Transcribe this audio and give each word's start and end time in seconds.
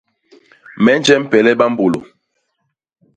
Me 0.83 0.91
nje 0.99 1.15
mpele 1.23 1.51
bambôlô. 1.59 1.99